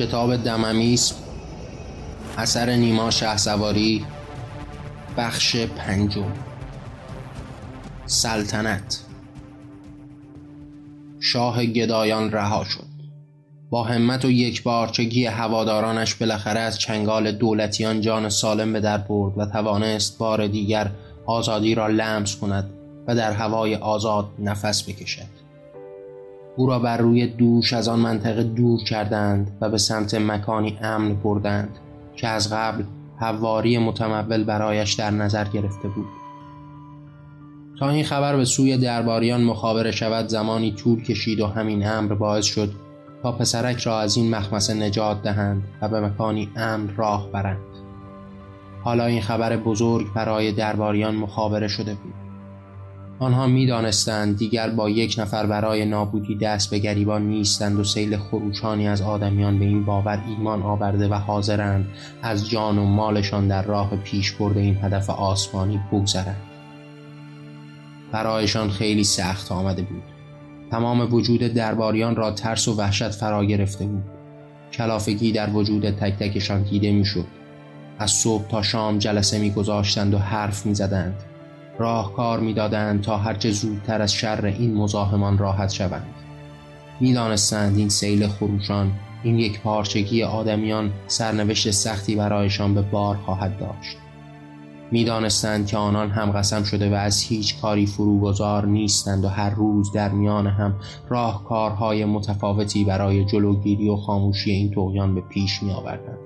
کتاب 0.00 0.36
دممیس 0.36 1.14
اثر 2.38 2.70
نیما 2.70 3.10
سواری 3.10 4.04
بخش 5.16 5.56
پنجم. 5.56 6.32
سلطنت. 8.06 9.00
شاه 11.20 11.64
گدایان 11.64 12.32
رها 12.32 12.64
شد. 12.64 12.86
با 13.70 13.84
همت 13.84 14.24
و 14.24 14.30
یک 14.30 14.62
بارچگی 14.62 15.26
هوادارانش 15.26 16.14
بالاخره 16.14 16.60
از 16.60 16.78
چنگال 16.78 17.32
دولتیان 17.32 18.00
جان 18.00 18.28
سالم 18.28 18.72
به 18.72 18.80
در 18.80 18.98
برد 18.98 19.38
و 19.38 19.46
توانست 19.46 20.18
بار 20.18 20.46
دیگر 20.46 20.90
آزادی 21.26 21.74
را 21.74 21.86
لمس 21.86 22.36
کند 22.36 22.70
و 23.06 23.14
در 23.14 23.32
هوای 23.32 23.74
آزاد 23.74 24.28
نفس 24.38 24.88
بکشد. 24.88 25.39
او 26.60 26.66
را 26.66 26.78
بر 26.78 26.96
روی 26.96 27.26
دوش 27.26 27.72
از 27.72 27.88
آن 27.88 27.98
منطقه 28.00 28.42
دور 28.42 28.84
کردند 28.84 29.50
و 29.60 29.68
به 29.68 29.78
سمت 29.78 30.14
مکانی 30.14 30.78
امن 30.82 31.14
بردند 31.14 31.78
که 32.16 32.28
از 32.28 32.52
قبل 32.52 32.84
حواری 33.16 33.78
متمول 33.78 34.44
برایش 34.44 34.92
در 34.92 35.10
نظر 35.10 35.44
گرفته 35.44 35.88
بود. 35.88 36.06
تا 37.78 37.90
این 37.90 38.04
خبر 38.04 38.36
به 38.36 38.44
سوی 38.44 38.76
درباریان 38.76 39.44
مخابره 39.44 39.90
شود 39.90 40.26
زمانی 40.26 40.72
طول 40.72 41.02
کشید 41.02 41.40
و 41.40 41.46
همین 41.46 41.86
امر 41.86 42.14
باعث 42.14 42.44
شد 42.44 42.72
تا 43.22 43.32
پسرک 43.32 43.78
را 43.78 44.00
از 44.00 44.16
این 44.16 44.34
مخمسه 44.34 44.74
نجات 44.74 45.22
دهند 45.22 45.62
و 45.82 45.88
به 45.88 46.00
مکانی 46.00 46.50
امن 46.56 46.96
راه 46.96 47.30
برند. 47.32 47.58
حالا 48.84 49.06
این 49.06 49.22
خبر 49.22 49.56
بزرگ 49.56 50.06
برای 50.14 50.52
درباریان 50.52 51.14
مخابره 51.14 51.68
شده 51.68 51.94
بود. 51.94 52.29
آنها 53.22 53.46
می 53.46 53.66
دانستند 53.66 54.36
دیگر 54.36 54.70
با 54.70 54.90
یک 54.90 55.14
نفر 55.18 55.46
برای 55.46 55.84
نابودی 55.84 56.34
دست 56.34 56.70
به 56.70 56.78
گریبان 56.78 57.22
نیستند 57.22 57.78
و 57.78 57.84
سیل 57.84 58.16
خروشانی 58.16 58.88
از 58.88 59.02
آدمیان 59.02 59.58
به 59.58 59.64
این 59.64 59.84
باور 59.84 60.24
ایمان 60.26 60.62
آورده 60.62 61.08
و 61.08 61.14
حاضرند 61.14 61.88
از 62.22 62.50
جان 62.50 62.78
و 62.78 62.84
مالشان 62.84 63.48
در 63.48 63.62
راه 63.62 63.96
پیش 63.96 64.32
برده 64.32 64.60
این 64.60 64.78
هدف 64.82 65.10
آسمانی 65.10 65.80
بگذرند. 65.92 66.42
برایشان 68.12 68.70
خیلی 68.70 69.04
سخت 69.04 69.52
آمده 69.52 69.82
بود. 69.82 70.02
تمام 70.70 71.14
وجود 71.14 71.40
درباریان 71.40 72.16
را 72.16 72.30
ترس 72.30 72.68
و 72.68 72.76
وحشت 72.76 73.10
فرا 73.10 73.44
گرفته 73.44 73.86
بود. 73.86 74.04
کلافگی 74.72 75.32
در 75.32 75.50
وجود 75.50 75.90
تک 75.90 76.18
تکشان 76.18 76.62
دیده 76.62 76.92
می‌شد. 76.92 77.26
از 77.98 78.10
صبح 78.10 78.48
تا 78.48 78.62
شام 78.62 78.98
جلسه 78.98 79.38
میگذاشتند 79.38 80.14
و 80.14 80.18
حرف 80.18 80.66
می‌زدند. 80.66 81.14
راهکار 81.80 82.40
می‌دادند 82.40 83.00
تا 83.00 83.16
هرچه 83.16 83.50
زودتر 83.50 84.02
از 84.02 84.12
شر 84.12 84.46
این 84.46 84.74
مزاحمان 84.74 85.38
راحت 85.38 85.70
شوند 85.70 86.06
می‌دانستند 87.00 87.78
این 87.78 87.88
سیل 87.88 88.28
خروشان 88.28 88.92
این 89.22 89.38
یک 89.38 89.60
پارچگی 89.60 90.22
آدمیان 90.22 90.92
سرنوشت 91.06 91.70
سختی 91.70 92.16
برایشان 92.16 92.74
به 92.74 92.82
بار 92.82 93.16
خواهد 93.16 93.58
داشت 93.58 93.96
می‌دانستند 94.90 95.66
که 95.66 95.76
آنان 95.76 96.10
هم 96.10 96.30
قسم 96.30 96.62
شده 96.62 96.90
و 96.90 96.94
از 96.94 97.22
هیچ 97.22 97.60
کاری 97.60 97.86
فروگذار 97.86 98.66
نیستند 98.66 99.24
و 99.24 99.28
هر 99.28 99.50
روز 99.50 99.92
در 99.92 100.08
میان 100.08 100.46
هم 100.46 100.74
راهکارهای 101.08 102.04
متفاوتی 102.04 102.84
برای 102.84 103.24
جلوگیری 103.24 103.88
و 103.88 103.96
خاموشی 103.96 104.50
این 104.50 104.70
توغیان 104.70 105.14
به 105.14 105.20
پیش 105.20 105.62
می 105.62 105.72
آوردند. 105.72 106.18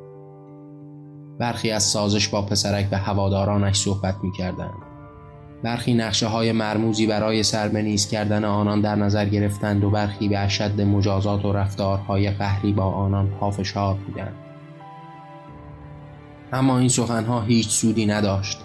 برخی 1.39 1.71
از 1.71 1.83
سازش 1.83 2.29
با 2.29 2.43
پسرک 2.43 2.89
و 2.93 2.99
هوادارانش 2.99 3.77
صحبت 3.77 4.15
می 4.23 4.33
کردند. 4.33 4.94
برخی 5.65 5.95
نقشه 5.95 6.27
های 6.27 6.53
مرموزی 6.53 7.07
برای 7.07 7.43
سربنیز 7.43 8.09
کردن 8.09 8.45
آنان 8.45 8.81
در 8.81 8.95
نظر 8.95 9.25
گرفتند 9.25 9.85
و 9.85 9.91
برخی 9.91 10.29
به 10.29 10.39
اشد 10.39 10.81
مجازات 10.81 11.45
و 11.45 11.53
رفتارهای 11.53 12.31
قهری 12.31 12.73
با 12.73 12.85
آنان 12.85 13.31
پافشار 13.41 13.95
بودند 13.95 14.35
اما 16.53 16.79
این 16.79 16.89
سخنها 16.89 17.41
هیچ 17.41 17.69
سودی 17.69 18.07
نداشت 18.07 18.59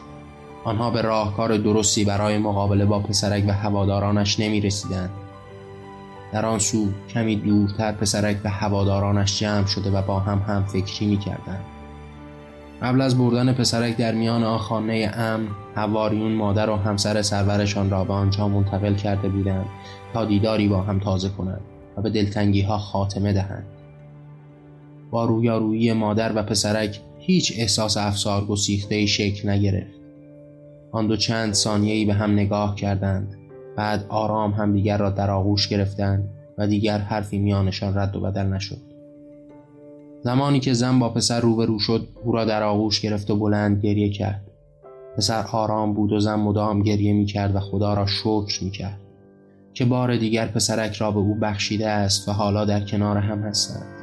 آنها 0.64 0.90
به 0.90 1.02
راهکار 1.02 1.58
درستی 1.58 2.06
برای 2.06 2.38
مقابله 2.38 2.86
با 2.86 3.00
پسرک 3.00 3.44
و 3.48 3.54
هوادارانش 3.54 4.40
نمی 4.40 4.62
رسیدند. 4.62 5.10
در 6.34 6.46
آن 6.46 6.60
سو 6.60 6.88
کمی 7.10 7.36
دورتر 7.36 7.92
پسرک 7.92 8.38
و 8.44 8.50
هوادارانش 8.50 9.40
جمع 9.40 9.66
شده 9.66 9.92
و 9.92 10.02
با 10.02 10.20
هم 10.20 10.40
هم 10.48 10.66
فکری 10.66 11.08
می 11.08 11.18
کردند. 11.18 11.79
قبل 12.82 13.02
از 13.02 13.18
بردن 13.18 13.54
پسرک 13.54 13.98
در 13.98 14.16
میان 14.16 14.44
آن 14.44 14.58
خانه 14.58 15.12
امن 15.14 15.48
حواریون 15.76 16.32
مادر 16.32 16.70
و 16.70 16.76
همسر 16.76 17.22
سرورشان 17.22 17.90
را 17.90 18.04
به 18.04 18.14
آنجا 18.14 18.48
منتقل 18.48 18.94
کرده 18.94 19.30
بودند 19.30 19.66
تا 20.14 20.26
دیداری 20.26 20.68
با 20.68 20.82
هم 20.82 21.00
تازه 21.00 21.30
کنند 21.30 21.62
و 21.98 22.02
به 22.02 22.10
دلتنگی 22.10 22.62
ها 22.62 22.78
خاتمه 22.78 23.34
دهند. 23.34 23.66
با 25.12 25.26
رویارویی 25.26 25.94
مادر 25.94 26.32
و 26.36 26.44
پسرک 26.44 27.00
هیچ 27.20 27.54
احساس 27.58 27.98
افسار 27.98 28.46
گسیخته 28.46 29.06
شکل 29.06 29.50
نگرفت. 29.50 30.00
آن 30.92 31.08
دو 31.08 31.16
چند 31.16 31.54
ثانیه‌ای 31.54 32.06
به 32.06 32.14
هم 32.14 32.34
نگاه 32.34 32.76
کردند 32.76 33.36
بعد 33.76 34.06
آرام 34.10 34.52
همدیگر 34.52 34.98
را 34.98 35.10
در 35.10 35.32
آغوش 35.32 35.68
گرفتند 35.68 36.30
و 36.58 36.68
دیگر 36.68 36.98
حرفی 36.98 37.38
میانشان 37.38 37.98
رد 37.98 38.16
و 38.16 38.20
بدل 38.22 38.46
نشد. 38.46 38.89
زمانی 40.24 40.60
که 40.60 40.74
زن 40.74 41.00
با 41.00 41.10
پسر 41.10 41.40
روبرو 41.40 41.80
شد 41.80 42.08
او 42.24 42.32
را 42.32 42.46
در 42.46 42.64
آغوش 42.64 43.02
گرفت 43.02 43.32
و 43.32 43.36
بلند 43.36 43.84
گریه 43.84 44.10
کرد. 44.10 44.42
پسر 45.18 45.46
آرام 45.52 45.94
بود 45.94 46.12
و 46.12 46.20
زن 46.20 46.36
مدام 46.36 46.84
گریه 46.84 47.14
می 47.14 47.26
کرد 47.26 47.56
و 47.56 47.60
خدا 47.60 47.94
را 47.94 48.06
شکر 48.06 48.64
می 48.64 48.72
کرد 48.72 49.00
که 49.74 49.86
بار 49.86 50.18
دیگر 50.18 50.48
پسرک 50.48 50.96
را 50.96 51.12
به 51.12 51.20
او 51.20 51.36
بخشیده 51.36 51.90
است 51.90 52.30
و 52.30 52.32
حالا 52.32 52.66
در 52.66 52.80
کنار 52.86 53.18
هم 53.18 53.40
هستند. 53.40 53.96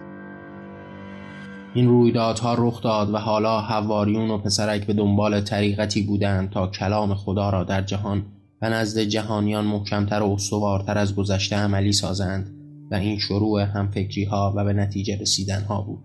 این 1.74 1.88
رویدادها 1.88 2.54
رخ 2.58 2.82
داد 2.82 3.14
و 3.14 3.18
حالا 3.18 3.60
حواریون 3.60 4.30
و 4.30 4.38
پسرک 4.38 4.86
به 4.86 4.92
دنبال 4.92 5.40
طریقتی 5.40 6.02
بودند 6.02 6.50
تا 6.50 6.66
کلام 6.66 7.14
خدا 7.14 7.50
را 7.50 7.64
در 7.64 7.82
جهان 7.82 8.22
و 8.62 8.70
نزد 8.70 9.00
جهانیان 9.00 9.64
محکمتر 9.64 10.22
و 10.22 10.32
استوارتر 10.32 10.98
از 10.98 11.16
گذشته 11.16 11.56
عملی 11.56 11.92
سازند. 11.92 12.55
و 12.90 12.94
این 12.94 13.18
شروع 13.18 13.62
همفکری 13.62 14.24
ها 14.24 14.52
و 14.56 14.64
به 14.64 14.72
نتیجه 14.72 15.18
رسیدن 15.20 15.62
ها 15.62 15.80
بود. 15.80 16.04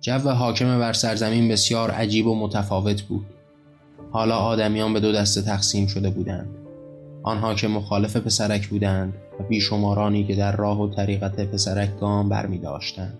جو 0.00 0.30
حاکم 0.30 0.78
بر 0.78 0.92
سرزمین 0.92 1.48
بسیار 1.48 1.90
عجیب 1.90 2.26
و 2.26 2.34
متفاوت 2.34 3.02
بود. 3.02 3.26
حالا 4.10 4.36
آدمیان 4.36 4.92
به 4.92 5.00
دو 5.00 5.12
دسته 5.12 5.42
تقسیم 5.42 5.86
شده 5.86 6.10
بودند. 6.10 6.48
آنها 7.22 7.54
که 7.54 7.68
مخالف 7.68 8.16
پسرک 8.16 8.68
بودند 8.68 9.14
و 9.40 9.42
بیشمارانی 9.42 10.24
که 10.24 10.34
در 10.34 10.56
راه 10.56 10.80
و 10.80 10.94
طریقت 10.94 11.40
پسرک 11.40 11.98
گام 12.00 12.28
برمی 12.28 12.58
داشتند. 12.58 13.18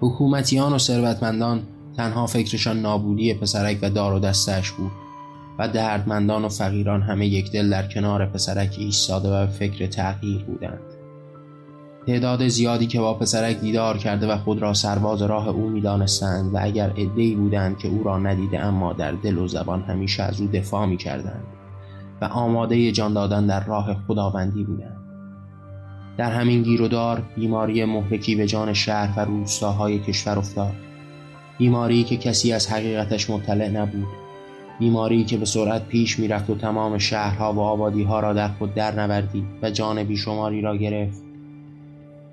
حکومتیان 0.00 0.72
و 0.72 0.78
ثروتمندان 0.78 1.62
تنها 1.96 2.26
فکرشان 2.26 2.80
نابودی 2.80 3.34
پسرک 3.34 3.78
و 3.82 3.90
دار 3.90 4.14
و 4.14 4.18
دستش 4.18 4.70
بود. 4.70 5.01
و 5.58 5.68
دردمندان 5.68 6.44
و 6.44 6.48
فقیران 6.48 7.02
همه 7.02 7.26
یک 7.26 7.52
دل 7.52 7.70
در 7.70 7.86
کنار 7.86 8.26
پسرک 8.26 8.76
ایستاده 8.78 9.28
و 9.28 9.46
فکر 9.46 9.86
تغییر 9.86 10.44
بودند. 10.44 10.80
تعداد 12.06 12.48
زیادی 12.48 12.86
که 12.86 13.00
با 13.00 13.14
پسرک 13.14 13.60
دیدار 13.60 13.98
کرده 13.98 14.26
و 14.26 14.36
خود 14.36 14.62
را 14.62 14.74
سرباز 14.74 15.22
راه 15.22 15.48
او 15.48 15.68
می‌دانستند 15.68 16.54
و 16.54 16.58
اگر 16.60 16.90
عدهای 16.90 17.34
بودند 17.34 17.78
که 17.78 17.88
او 17.88 18.02
را 18.02 18.18
ندیده 18.18 18.60
اما 18.60 18.92
در 18.92 19.12
دل 19.12 19.38
و 19.38 19.48
زبان 19.48 19.82
همیشه 19.82 20.22
از 20.22 20.40
او 20.40 20.46
دفاع 20.46 20.86
می 20.86 20.96
کردند 20.96 21.44
و 22.20 22.24
آماده 22.24 22.92
جان 22.92 23.14
دادن 23.14 23.46
در 23.46 23.64
راه 23.64 23.96
خداوندی 24.06 24.64
بودند. 24.64 24.96
در 26.16 26.32
همین 26.32 26.62
گیر 26.62 26.82
و 26.82 26.88
دار 26.88 27.22
بیماری 27.36 27.84
مهلکی 27.84 28.34
به 28.34 28.46
جان 28.46 28.72
شهر 28.72 29.18
و 29.18 29.24
روستاهای 29.24 29.98
کشور 29.98 30.38
افتاد. 30.38 30.72
بیماری 31.58 32.04
که 32.04 32.16
کسی 32.16 32.52
از 32.52 32.70
حقیقتش 32.70 33.30
مطلع 33.30 33.68
نبود. 33.68 34.21
بیماری 34.82 35.24
که 35.24 35.36
به 35.36 35.44
سرعت 35.44 35.86
پیش 35.86 36.18
می‌رفت 36.18 36.50
و 36.50 36.54
تمام 36.54 36.98
شهرها 36.98 37.52
و 37.52 37.60
آبادیها 37.60 38.20
را 38.20 38.32
در 38.32 38.48
خود 38.48 38.74
در 38.74 39.00
نوردی 39.00 39.44
و 39.62 39.70
جان 39.70 40.04
بیشماری 40.04 40.60
را 40.60 40.76
گرفت. 40.76 41.22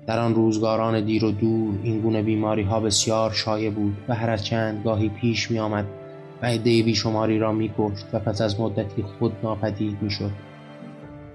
در 0.06 0.18
آن 0.18 0.34
روزگاران 0.34 1.04
دیر 1.04 1.24
و 1.24 1.30
دور 1.30 1.74
این 1.82 2.00
گونه 2.00 2.22
بیماری 2.22 2.62
ها 2.62 2.80
بسیار 2.80 3.32
شایع 3.32 3.70
بود 3.70 3.96
و 4.08 4.14
هر 4.14 4.36
چند 4.36 4.84
گاهی 4.84 5.08
پیش 5.08 5.50
می 5.50 5.58
آمد 5.58 5.86
و 6.42 6.46
عده 6.46 6.82
بیشماری 6.82 7.38
را 7.38 7.52
می 7.52 7.70
کشت 7.78 8.06
و 8.12 8.18
پس 8.18 8.40
از 8.40 8.60
مدتی 8.60 9.02
خود 9.02 9.32
ناپدید 9.42 10.02
می 10.02 10.10
شد 10.10 10.30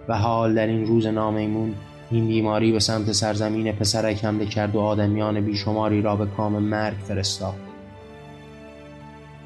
و 0.08 0.18
حال 0.18 0.56
در 0.56 0.68
این 0.68 0.86
روز 0.86 1.08
نامیمون 1.08 1.74
این 2.12 2.28
بیماری 2.28 2.72
به 2.72 2.80
سمت 2.80 3.12
سرزمین 3.12 3.72
پسرک 3.72 4.26
حمله 4.26 4.46
کرد 4.46 4.76
و 4.76 4.80
آدمیان 4.80 5.42
بیشماری 5.42 6.02
را 6.02 6.16
به 6.16 6.26
کام 6.26 6.64
مرگ 6.64 6.98
فرستاد. 7.08 7.56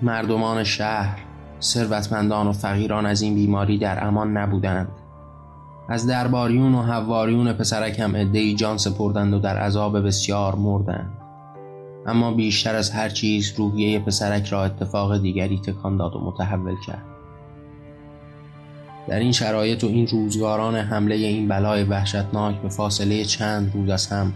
مردمان 0.02 0.64
شهر 0.64 1.29
ثروتمندان 1.62 2.48
و 2.48 2.52
فقیران 2.52 3.06
از 3.06 3.22
این 3.22 3.36
بیماری 3.36 3.78
در 3.78 4.08
امان 4.08 4.38
نبودند. 4.38 4.88
از 5.90 6.08
درباریون 6.08 6.76
و 6.76 6.82
حواریون 6.82 7.54
پسرک 7.54 8.00
هم 8.00 8.16
عدهای 8.16 8.56
جان 8.56 8.78
سپردند 8.78 9.34
و 9.34 9.40
در 9.40 9.58
عذاب 9.58 10.08
بسیار 10.08 10.56
مردند. 10.56 11.12
اما 12.08 12.34
بیشتر 12.34 12.76
از 12.76 12.92
هر 12.92 13.10
چیز 13.10 13.54
روحیه 13.58 14.00
پسرک 14.00 14.48
را 14.48 14.64
اتفاق 14.64 15.18
دیگری 15.18 15.62
تکان 15.66 15.98
داد 15.98 16.16
و 16.16 16.20
متحول 16.20 16.76
کرد. 16.88 17.06
در 19.08 19.20
این 19.20 19.32
شرایط 19.32 19.84
و 19.84 19.88
این 19.88 20.08
روزگاران 20.08 20.76
حمله 20.76 21.16
این 21.16 21.48
بلای 21.48 21.84
وحشتناک 21.84 22.56
به 22.56 22.70
فاصله 22.70 23.26
چند 23.26 23.72
روز 23.74 23.90
از 23.90 24.08
هم 24.08 24.34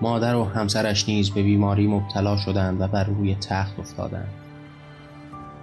مادر 0.00 0.36
و 0.36 0.44
همسرش 0.44 1.08
نیز 1.08 1.30
به 1.30 1.42
بیماری 1.42 1.86
مبتلا 1.86 2.36
شدند 2.36 2.80
و 2.80 2.88
بر 2.88 3.04
روی 3.04 3.34
تخت 3.34 3.78
افتادند. 3.78 4.39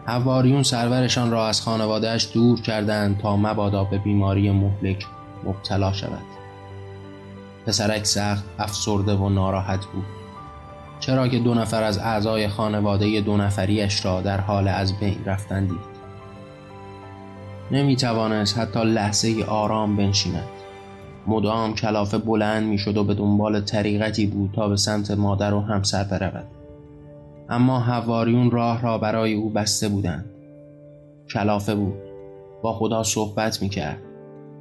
حواریون 0.07 0.63
سرورشان 0.63 1.31
را 1.31 1.47
از 1.47 1.61
خانوادهش 1.61 2.29
دور 2.33 2.61
کردند 2.61 3.17
تا 3.17 3.37
مبادا 3.37 3.83
به 3.83 3.97
بیماری 3.97 4.51
مهلک 4.51 5.05
مبتلا 5.43 5.93
شود. 5.93 6.23
پسرک 7.65 8.05
سخت 8.05 8.43
افسرده 8.59 9.13
و 9.15 9.29
ناراحت 9.29 9.85
بود. 9.85 10.05
چرا 10.99 11.27
که 11.27 11.39
دو 11.39 11.53
نفر 11.53 11.83
از 11.83 11.97
اعضای 11.97 12.47
خانواده 12.47 13.21
دو 13.21 13.37
نفریش 13.37 14.05
را 14.05 14.21
در 14.21 14.41
حال 14.41 14.67
از 14.67 14.99
بین 14.99 15.17
رفتن 15.25 15.65
دید. 15.65 15.97
نمی 17.71 17.95
توانست 17.95 18.57
حتی 18.57 18.83
لحظه 18.83 19.45
آرام 19.47 19.95
بنشیند. 19.95 20.47
مدام 21.27 21.73
کلافه 21.73 22.17
بلند 22.17 22.67
می 22.67 22.77
شد 22.77 22.97
و 22.97 23.03
به 23.03 23.13
دنبال 23.13 23.61
طریقتی 23.61 24.25
بود 24.25 24.51
تا 24.55 24.69
به 24.69 24.77
سمت 24.77 25.11
مادر 25.11 25.53
و 25.53 25.61
همسر 25.61 26.03
برود. 26.03 26.56
اما 27.49 27.79
حواریون 27.79 28.51
راه 28.51 28.81
را 28.81 28.97
برای 28.97 29.33
او 29.33 29.49
بسته 29.49 29.89
بودند. 29.89 30.25
کلافه 31.33 31.75
بود. 31.75 31.97
با 32.63 32.73
خدا 32.73 33.03
صحبت 33.03 33.61
می 33.61 33.69
کرد 33.69 34.01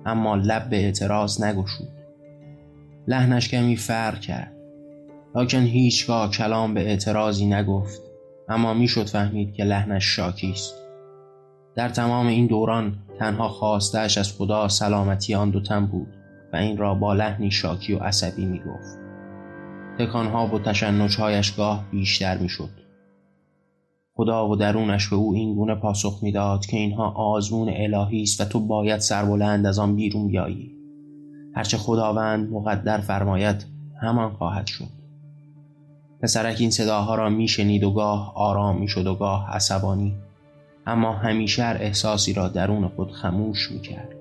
اما 0.06 0.37
لب 0.37 0.71
به 0.71 0.77
اعتراض 0.77 1.43
نگشود. 1.43 1.88
لحنش 3.09 3.49
کمی 3.49 3.77
فرق 3.77 4.21
کرد. 4.21 4.53
لاکن 5.35 5.62
هیچگاه 5.62 6.31
کلام 6.31 6.75
به 6.75 6.81
اعتراضی 6.81 7.47
نگفت. 7.47 8.03
اما 8.49 8.75
می‌شد 8.75 9.06
فهمید 9.06 9.55
که 9.55 9.65
لحنش 9.65 10.05
شاکی 10.05 10.50
است. 10.50 10.75
در 11.75 11.88
تمام 11.88 12.27
این 12.27 12.47
دوران 12.47 12.97
تنها 13.19 13.49
خواستش 13.49 14.19
از 14.19 14.33
خدا 14.33 14.69
سلامتی 14.69 15.35
آن 15.35 15.50
دو 15.50 15.61
تن 15.61 15.87
بود 15.87 16.09
و 16.53 16.56
این 16.56 16.77
را 16.77 16.94
با 16.94 17.15
لحنی 17.15 17.50
شاکی 17.50 17.94
و 17.94 17.99
عصبی 17.99 18.47
می 18.47 18.59
گفت 18.59 19.06
تکانها 19.99 20.47
و 20.47 20.59
تشنجهایش 20.59 21.53
گاه 21.53 21.85
بیشتر 21.91 22.39
می 22.39 22.49
شد 22.49 22.71
خدا 24.15 24.49
و 24.49 24.57
درونش 24.57 25.09
به 25.09 25.17
او 25.17 25.35
این 25.35 25.55
گونه 25.55 25.75
پاسخ 25.75 26.19
می‌داد 26.23 26.67
که 26.67 26.77
اینها 26.77 27.11
آزمون 27.11 27.69
الهی 27.69 28.23
است 28.23 28.41
و 28.41 28.45
تو 28.45 28.61
باید 28.61 29.01
سربلند 29.01 29.67
از 29.67 29.79
آن 29.79 29.97
بیرون 29.97 30.29
بیایی. 30.29 30.73
هرچه 31.55 31.77
خداوند 31.77 32.51
مقدر 32.51 32.99
فرماید 32.99 33.67
همان 34.03 34.31
خواهد 34.31 34.67
شد. 34.67 34.89
پسرک 36.23 36.57
این 36.61 36.71
صداها 36.71 37.15
را 37.15 37.29
میشنید 37.29 37.85
و 37.85 37.91
گاه 37.91 38.33
آرام 38.37 38.79
می‌شد 38.81 39.07
و 39.07 39.15
گاه 39.15 39.51
عصبانی. 39.51 40.15
اما 40.87 41.13
همیشه 41.13 41.63
هر 41.63 41.77
احساسی 41.81 42.33
را 42.33 42.49
درون 42.49 42.89
خود 42.89 43.13
خموش 43.13 43.73
می‌کرد. 43.73 44.16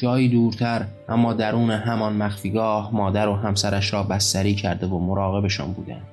جایی 0.00 0.28
دورتر 0.28 0.84
اما 1.08 1.32
درون 1.32 1.70
همان 1.70 2.12
مخفیگاه 2.12 2.94
مادر 2.94 3.28
و 3.28 3.34
همسرش 3.34 3.92
را 3.92 4.02
بستری 4.02 4.54
کرده 4.54 4.86
و 4.86 4.98
مراقبشان 4.98 5.72
بودند. 5.72 6.06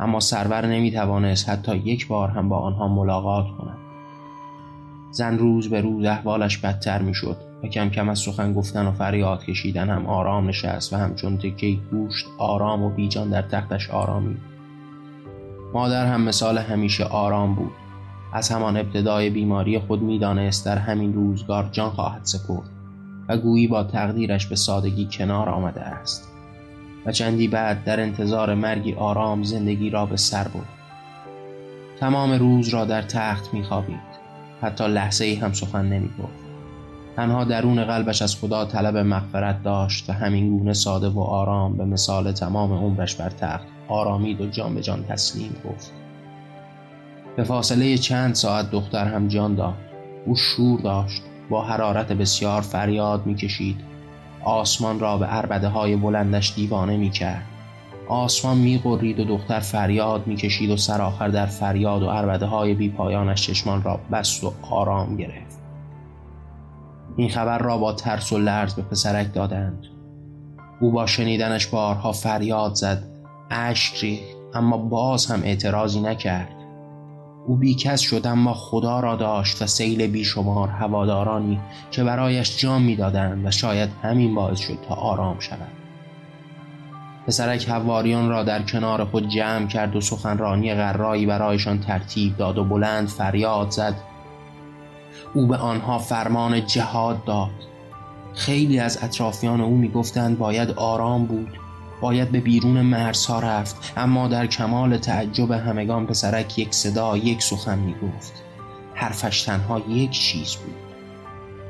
اما 0.00 0.20
سرور 0.20 0.66
نمی 0.66 0.90
توانست 0.90 1.48
حتی 1.48 1.76
یک 1.76 2.08
بار 2.08 2.28
هم 2.28 2.48
با 2.48 2.58
آنها 2.58 2.88
ملاقات 2.88 3.46
کند. 3.58 3.78
زن 5.10 5.38
روز 5.38 5.70
به 5.70 5.80
روز 5.80 6.04
احوالش 6.04 6.58
بدتر 6.58 7.02
می 7.02 7.14
شد 7.14 7.36
و 7.62 7.66
کم 7.66 7.90
کم 7.90 8.08
از 8.08 8.18
سخن 8.18 8.52
گفتن 8.52 8.86
و 8.86 8.92
فریاد 8.92 9.44
کشیدن 9.44 9.90
هم 9.90 10.06
آرام 10.06 10.48
نشست 10.48 10.92
و 10.92 10.96
همچون 10.96 11.38
تکه 11.38 11.76
گوشت 11.90 12.26
آرام 12.38 12.82
و 12.82 12.90
بیجان 12.90 13.30
در 13.30 13.42
تختش 13.42 13.90
آرامی. 13.90 14.36
مادر 15.74 16.06
هم 16.06 16.22
مثال 16.22 16.58
همیشه 16.58 17.04
آرام 17.04 17.54
بود. 17.54 17.72
از 18.32 18.50
همان 18.50 18.76
ابتدای 18.76 19.30
بیماری 19.30 19.78
خود 19.78 20.02
می‌دانست 20.02 20.66
در 20.66 20.78
همین 20.78 21.14
روزگار 21.14 21.68
جان 21.72 21.90
خواهد 21.90 22.20
سپرد. 22.24 22.73
و 23.28 23.36
گویی 23.36 23.66
با 23.66 23.84
تقدیرش 23.84 24.46
به 24.46 24.56
سادگی 24.56 25.08
کنار 25.12 25.48
آمده 25.48 25.80
است. 25.80 26.28
و 27.06 27.12
چندی 27.12 27.48
بعد 27.48 27.84
در 27.84 28.00
انتظار 28.00 28.54
مرگی 28.54 28.94
آرام 28.94 29.42
زندگی 29.42 29.90
را 29.90 30.06
به 30.06 30.16
سر 30.16 30.48
برد. 30.48 30.68
تمام 32.00 32.32
روز 32.32 32.68
را 32.68 32.84
در 32.84 33.02
تخت 33.02 33.54
میخوابید 33.54 34.14
حتی 34.62 34.88
لحظه 34.88 35.24
ای 35.24 35.34
هم 35.34 35.52
سخن 35.52 35.84
نمی 35.84 36.10
گفت. 36.22 36.44
تنها 37.16 37.44
درون 37.44 37.84
قلبش 37.84 38.22
از 38.22 38.36
خدا 38.36 38.64
طلب 38.64 38.96
مغفرت 38.96 39.62
داشت 39.62 40.10
و 40.10 40.12
همین 40.12 40.58
گونه 40.58 40.72
ساده 40.72 41.08
و 41.08 41.20
آرام 41.20 41.76
به 41.76 41.84
مثال 41.84 42.32
تمام 42.32 42.72
عمرش 42.72 43.14
بر 43.14 43.30
تخت 43.30 43.66
آرامید 43.88 44.40
و 44.40 44.46
جان 44.46 44.74
به 44.74 44.82
جان 44.82 45.04
تسلیم 45.04 45.56
گفت. 45.64 45.92
به 47.36 47.44
فاصله 47.44 47.98
چند 47.98 48.34
ساعت 48.34 48.70
دختر 48.70 49.04
هم 49.04 49.28
جان 49.28 49.54
داد. 49.54 49.74
او 50.26 50.36
شور 50.36 50.80
داشت. 50.80 51.22
با 51.50 51.62
حرارت 51.62 52.12
بسیار 52.12 52.60
فریاد 52.60 53.26
می‌کشید. 53.26 53.80
آسمان 54.44 55.00
را 55.00 55.18
به 55.18 55.26
عربده 55.26 55.68
های 55.68 55.96
بلندش 55.96 56.54
دیوانه 56.54 56.96
می‌کرد. 56.96 57.42
آسمان 58.08 58.56
میقرید 58.56 59.20
و 59.20 59.24
دختر 59.24 59.60
فریاد 59.60 60.26
می‌کشید 60.26 60.70
و 60.70 60.76
سرآخر 60.76 61.28
در 61.28 61.46
فریاد 61.46 62.02
و 62.02 62.10
عربده 62.10 62.46
های 62.46 62.74
بی 62.74 62.88
پایانش 62.88 63.46
چشمان 63.46 63.82
را 63.82 64.00
بست 64.12 64.44
و 64.44 64.52
آرام 64.70 65.16
گرفت. 65.16 65.58
این 67.16 67.28
خبر 67.28 67.58
را 67.58 67.78
با 67.78 67.92
ترس 67.92 68.32
و 68.32 68.38
لرز 68.38 68.74
به 68.74 68.82
پسرک 68.82 69.34
دادند. 69.34 69.86
او 70.80 70.90
با 70.90 71.06
شنیدنش 71.06 71.66
بارها 71.66 72.12
فریاد 72.12 72.74
زد. 72.74 73.02
اشک 73.50 74.18
اما 74.54 74.76
باز 74.76 75.26
هم 75.26 75.42
اعتراضی 75.42 76.00
نکرد. 76.00 76.63
او 77.46 77.56
بیکس 77.56 78.00
شد 78.00 78.26
اما 78.26 78.54
خدا 78.54 79.00
را 79.00 79.16
داشت 79.16 79.62
و 79.62 79.66
سیل 79.66 80.06
بیشمار 80.06 80.68
هوادارانی 80.68 81.60
که 81.90 82.04
برایش 82.04 82.56
جان 82.56 82.82
می‌دادند 82.82 83.46
و 83.46 83.50
شاید 83.50 83.90
همین 84.02 84.34
باعث 84.34 84.58
شد 84.58 84.78
تا 84.88 84.94
آرام 84.94 85.38
شود 85.38 85.72
پسرک 87.26 87.68
حواریان 87.68 88.28
را 88.28 88.42
در 88.42 88.62
کنار 88.62 89.04
خود 89.04 89.28
جمع 89.28 89.66
کرد 89.66 89.96
و 89.96 90.00
سخنرانی 90.00 90.74
غرایی 90.74 91.26
برایشان 91.26 91.80
ترتیب 91.80 92.36
داد 92.36 92.58
و 92.58 92.64
بلند 92.64 93.08
فریاد 93.08 93.70
زد. 93.70 93.94
او 95.34 95.46
به 95.46 95.56
آنها 95.56 95.98
فرمان 95.98 96.66
جهاد 96.66 97.24
داد. 97.24 97.50
خیلی 98.34 98.78
از 98.78 98.98
اطرافیان 99.02 99.60
او 99.60 99.76
می‌گفتند 99.76 100.38
باید 100.38 100.70
آرام 100.70 101.26
بود. 101.26 101.63
باید 102.00 102.30
به 102.30 102.40
بیرون 102.40 102.80
مرزها 102.80 103.40
رفت 103.40 103.92
اما 103.96 104.28
در 104.28 104.46
کمال 104.46 104.96
تعجب 104.96 105.50
همگان 105.50 106.06
پسرک 106.06 106.58
یک 106.58 106.74
صدا 106.74 107.16
یک 107.16 107.42
سخن 107.42 107.78
می 107.78 107.94
گفت 107.94 108.32
حرفش 108.94 109.42
تنها 109.42 109.82
یک 109.88 110.10
چیز 110.10 110.54
بود. 110.54 110.74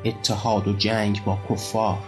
اتحاد 0.05 0.69
و 0.69 0.73
جنگ 0.73 1.25
با 1.25 1.39
کفار. 1.51 1.99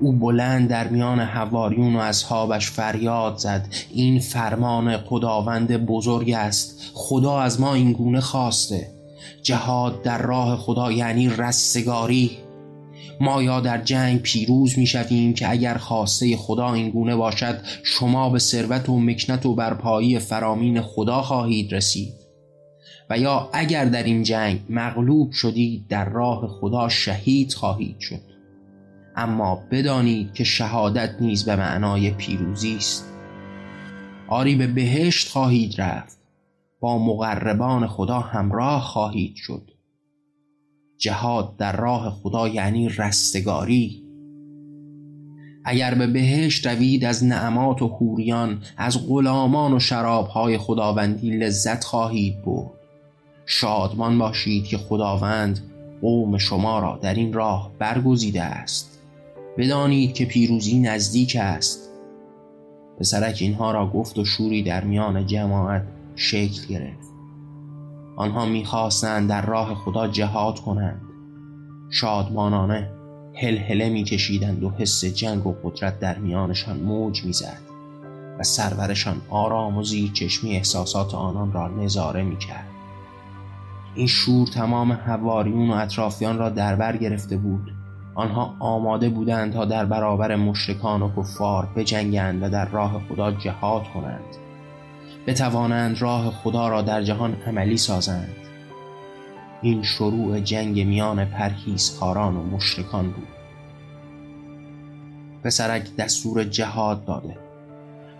او 0.00 0.12
بلند 0.12 0.68
در 0.68 0.88
میان 0.88 1.20
حواریون 1.20 1.96
و 1.96 1.98
اصحابش 1.98 2.70
فریاد 2.70 3.36
زد. 3.36 3.68
این 3.90 4.20
فرمان 4.20 4.96
خداوند 4.96 5.86
بزرگ 5.86 6.30
است. 6.30 6.90
خدا 6.94 7.40
از 7.40 7.60
ما 7.60 7.74
این 7.74 7.92
گونه 7.92 8.20
خواسته. 8.20 8.90
جهاد 9.42 10.02
در 10.02 10.22
راه 10.22 10.56
خدا 10.56 10.92
یعنی 10.92 11.28
رستگاری. 11.28 12.38
ما 13.20 13.42
یا 13.42 13.60
در 13.60 13.82
جنگ 13.82 14.22
پیروز 14.22 14.78
می 14.78 14.86
شویم 14.86 15.34
که 15.34 15.50
اگر 15.50 15.74
خواسته 15.74 16.36
خدا 16.36 16.72
این 16.72 16.90
گونه 16.90 17.16
باشد 17.16 17.60
شما 17.84 18.30
به 18.30 18.38
ثروت 18.38 18.88
و 18.88 19.00
مکنت 19.00 19.46
و 19.46 19.54
برپایی 19.54 20.18
فرامین 20.18 20.80
خدا 20.80 21.22
خواهید 21.22 21.74
رسید. 21.74 22.26
و 23.10 23.18
یا 23.18 23.50
اگر 23.52 23.84
در 23.84 24.02
این 24.02 24.22
جنگ 24.22 24.60
مغلوب 24.68 25.32
شدید 25.32 25.86
در 25.88 26.08
راه 26.08 26.46
خدا 26.60 26.88
شهید 26.88 27.52
خواهید 27.52 28.00
شد. 28.00 28.22
اما 29.16 29.62
بدانید 29.70 30.34
که 30.34 30.44
شهادت 30.44 31.16
نیز 31.20 31.44
به 31.44 31.56
معنای 31.56 32.10
پیروزی 32.10 32.76
است. 32.76 33.12
آری 34.28 34.54
به 34.54 34.66
بهشت 34.66 35.28
خواهید 35.28 35.80
رفت. 35.80 36.18
با 36.80 36.98
مقربان 36.98 37.86
خدا 37.86 38.20
همراه 38.20 38.82
خواهید 38.82 39.36
شد. 39.36 39.75
جهاد 40.98 41.56
در 41.56 41.76
راه 41.76 42.10
خدا 42.10 42.48
یعنی 42.48 42.88
رستگاری. 42.88 44.02
اگر 45.64 45.94
به 45.94 46.06
بهشت 46.06 46.66
روید 46.66 47.04
از 47.04 47.24
نعمات 47.24 47.82
و 47.82 47.88
حوریان 47.88 48.62
از 48.76 49.08
غلامان 49.08 49.72
و 49.72 49.80
شرابهای 49.80 50.58
خداوندی 50.58 51.30
لذت 51.30 51.84
خواهید 51.84 52.42
برد. 52.44 52.70
شادمان 53.46 54.18
باشید 54.18 54.64
که 54.64 54.78
خداوند 54.78 55.60
قوم 56.00 56.38
شما 56.38 56.78
را 56.78 56.98
در 57.02 57.14
این 57.14 57.32
راه 57.32 57.70
برگزیده 57.78 58.42
است. 58.42 58.98
بدانید 59.58 60.14
که 60.14 60.24
پیروزی 60.24 60.78
نزدیک 60.78 61.36
است. 61.40 61.90
پسرک 62.98 63.38
اینها 63.40 63.70
را 63.70 63.90
گفت 63.90 64.18
و 64.18 64.24
شوری 64.24 64.62
در 64.62 64.84
میان 64.84 65.26
جماعت 65.26 65.82
شکل 66.16 66.66
گرفت. 66.68 67.05
آنها 68.16 68.46
می‌خواستند 68.46 69.28
در 69.28 69.46
راه 69.46 69.74
خدا 69.74 70.08
جهاد 70.08 70.60
کنند. 70.60 71.00
شادمانانه 71.90 72.90
هلهله 73.34 73.88
میکشیدند 73.88 74.64
و 74.64 74.70
حس 74.70 75.04
جنگ 75.04 75.46
و 75.46 75.54
قدرت 75.64 76.00
در 76.00 76.18
میانشان 76.18 76.76
موج 76.76 77.24
می‌زد 77.24 77.60
و 78.38 78.42
سرورشان 78.42 79.16
آرام 79.30 79.78
و 79.78 79.82
زیر 79.82 80.12
چشمی 80.12 80.56
احساسات 80.56 81.14
آنان 81.14 81.52
را 81.52 81.68
نظاره 81.68 82.22
می‌کرد. 82.22 82.66
این 83.94 84.06
شور 84.06 84.48
تمام 84.48 84.92
حواریون 84.92 85.70
و 85.70 85.74
اطرافیان 85.74 86.38
را 86.38 86.48
در 86.48 86.76
بر 86.76 86.96
گرفته 86.96 87.36
بود. 87.36 87.72
آنها 88.14 88.56
آماده 88.58 89.08
بودند 89.08 89.52
تا 89.52 89.64
در 89.64 89.84
برابر 89.84 90.36
مشرکان 90.36 91.02
و 91.02 91.10
کفار 91.16 91.68
بجنگند 91.76 92.42
و 92.42 92.50
در 92.50 92.68
راه 92.68 93.02
خدا 93.08 93.32
جهاد 93.32 93.88
کنند. 93.94 94.45
بتوانند 95.26 96.02
راه 96.02 96.30
خدا 96.30 96.68
را 96.68 96.82
در 96.82 97.02
جهان 97.02 97.36
عملی 97.46 97.76
سازند. 97.76 98.36
این 99.62 99.82
شروع 99.82 100.40
جنگ 100.40 100.80
میان 100.80 101.24
پرهیزکاران 101.24 102.36
و 102.36 102.42
مشرکان 102.42 103.10
بود. 103.10 103.28
پسرک 105.44 105.96
دستور 105.96 106.44
جهاد 106.44 107.04
داده. 107.04 107.36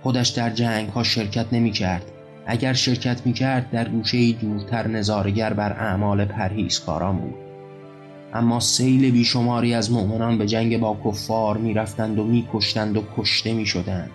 خودش 0.02 0.28
در 0.28 0.50
جنگ 0.50 0.88
ها 0.88 1.02
شرکت 1.02 1.46
نمی 1.52 1.70
کرد 1.70 2.12
اگر 2.46 2.72
شرکت 2.72 3.26
می 3.26 3.32
کرد 3.32 3.70
در 3.70 3.88
گوشه 3.88 4.32
دورتر 4.32 4.88
نظارگر 4.88 5.52
بر 5.52 5.72
اعمال 5.72 6.24
پرهیزکاران 6.24 7.16
بود. 7.16 7.34
اما 8.34 8.60
سیل 8.60 9.10
بیشماری 9.10 9.74
از 9.74 9.92
مؤمنان 9.92 10.38
به 10.38 10.46
جنگ 10.46 10.80
با 10.80 10.98
کفار 11.04 11.56
می 11.56 11.74
رفتند 11.74 12.18
و 12.18 12.24
می 12.24 12.48
کشتند 12.52 12.96
و 12.96 13.02
کشته 13.16 13.54
می 13.54 13.66
شدند 13.66 14.10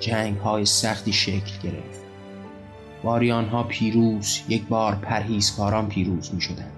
جنگ 0.00 0.36
های 0.36 0.64
سختی 0.64 1.12
شکل 1.12 1.52
گرفت. 1.62 2.00
باری 3.02 3.32
آنها 3.32 3.62
پیروز 3.62 4.40
یک 4.48 4.66
بار 4.66 4.94
پرهیزکاران 4.94 5.88
پیروز 5.88 6.34
می 6.34 6.40
شدند 6.40 6.72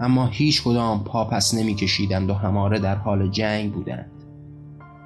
اما 0.00 0.26
هیچ 0.26 0.62
کدام 0.62 1.04
پا 1.04 1.24
پس 1.24 1.54
نمی 1.54 1.74
کشیدند 1.74 2.30
و 2.30 2.34
هماره 2.34 2.78
در 2.78 2.94
حال 2.94 3.30
جنگ 3.30 3.72
بودند. 3.72 4.10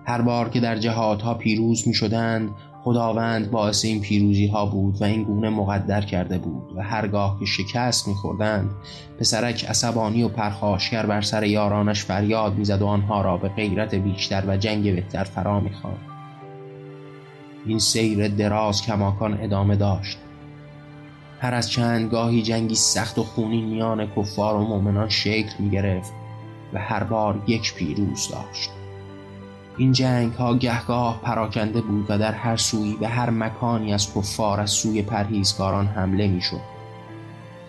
هر 0.06 0.22
بار 0.22 0.48
که 0.48 0.60
در 0.60 0.76
جهادها 0.76 1.34
پیروز 1.34 1.88
می 1.88 1.94
شدند 1.94 2.50
خداوند 2.82 3.50
باعث 3.50 3.84
این 3.84 4.00
پیروزی 4.00 4.46
ها 4.46 4.66
بود 4.66 5.02
و 5.02 5.04
این 5.04 5.24
گونه 5.24 5.50
مقدر 5.50 6.00
کرده 6.00 6.38
بود 6.38 6.72
و 6.76 6.82
هرگاه 6.82 7.38
که 7.40 7.46
شکست 7.46 8.08
میخوردند 8.08 8.70
پسرک 9.18 9.64
عصبانی 9.64 10.22
و 10.22 10.28
پرخاشگر 10.28 11.06
بر 11.06 11.20
سر 11.20 11.44
یارانش 11.44 12.04
فریاد 12.04 12.54
می‌زد 12.54 12.82
و 12.82 12.86
آنها 12.86 13.22
را 13.22 13.36
به 13.36 13.48
غیرت 13.48 13.94
بیشتر 13.94 14.44
و 14.46 14.56
جنگ 14.56 14.94
بهتر 14.94 15.24
فرا 15.24 15.60
می‌خواند. 15.60 16.07
این 17.66 17.78
سیر 17.78 18.28
دراز 18.28 18.82
کماکان 18.82 19.38
ادامه 19.40 19.76
داشت. 19.76 20.18
هر 21.40 21.54
از 21.54 21.70
چند 21.70 22.10
گاهی 22.10 22.42
جنگی 22.42 22.74
سخت 22.74 23.18
و 23.18 23.22
خونین 23.22 23.64
میان 23.64 24.06
کفار 24.16 24.54
و 24.54 24.64
مؤمنان 24.64 25.08
شکل 25.08 25.52
می 25.58 25.70
گرفت 25.70 26.12
و 26.72 26.78
هر 26.78 27.04
بار 27.04 27.42
یک 27.46 27.74
پیروز 27.74 28.28
داشت. 28.28 28.70
این 29.78 29.92
جنگ 29.92 30.32
ها 30.32 30.54
گهگاه 30.54 31.20
پراکنده 31.22 31.80
بود 31.80 32.06
و 32.08 32.18
در 32.18 32.32
هر 32.32 32.56
سوی 32.56 32.96
به 33.00 33.08
هر 33.08 33.30
مکانی 33.30 33.94
از 33.94 34.14
کفار 34.14 34.60
از 34.60 34.70
سوی 34.70 35.02
پرهیزگاران 35.02 35.86
حمله 35.86 36.26
می 36.28 36.40
شد. 36.40 36.60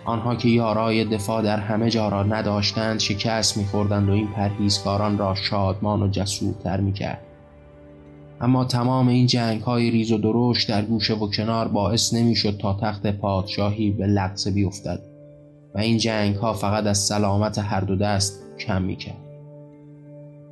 آنها 0.04 0.34
که 0.34 0.48
یارای 0.48 1.04
دفاع 1.04 1.42
در 1.42 1.58
همه 1.58 1.90
جا 1.90 2.08
را 2.08 2.22
نداشتند 2.22 3.00
شکست 3.00 3.56
میخوردند 3.56 4.08
و 4.08 4.12
این 4.12 4.28
پرهیزکاران 4.28 5.18
را 5.18 5.34
شادمان 5.34 6.02
و 6.02 6.08
جسورتر 6.08 6.80
می‌کرد. 6.80 7.22
اما 8.40 8.64
تمام 8.64 9.08
این 9.08 9.26
جنگ 9.26 9.60
های 9.60 9.90
ریز 9.90 10.12
و 10.12 10.18
درشت 10.18 10.68
در 10.68 10.82
گوشه 10.82 11.14
و 11.14 11.30
کنار 11.30 11.68
باعث 11.68 12.14
نمی‌شد 12.14 12.58
تا 12.58 12.78
تخت 12.82 13.06
پادشاهی 13.06 13.90
به 13.90 14.06
لغزه 14.06 14.50
بیفتد 14.50 15.00
و 15.74 15.78
این 15.78 15.98
جنگ 15.98 16.36
ها 16.36 16.52
فقط 16.52 16.86
از 16.86 16.98
سلامت 16.98 17.58
هر 17.58 17.80
دو 17.80 17.96
دست 17.96 18.42
کم 18.58 18.82
می‌کرد. 18.82 19.30